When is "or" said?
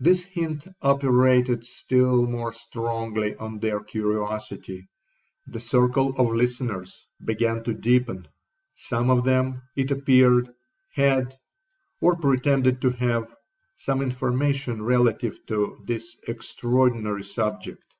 12.00-12.16